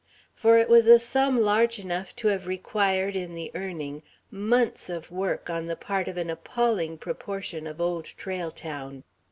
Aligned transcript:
For 0.33 0.57
it 0.57 0.67
was 0.67 0.87
a 0.87 0.97
sum 0.97 1.39
large 1.39 1.77
enough 1.77 2.15
to 2.15 2.29
have 2.29 2.47
required, 2.47 3.15
in 3.15 3.35
the 3.35 3.51
earning, 3.53 4.01
months 4.31 4.89
of 4.89 5.11
work 5.11 5.47
on 5.47 5.67
the 5.67 5.75
part 5.75 6.07
of 6.07 6.17
an 6.17 6.31
appalling 6.31 6.97
proportion 6.97 7.67
of 7.67 7.79
Old 7.79 8.05
Trail 8.05 8.49
Town. 8.49 9.03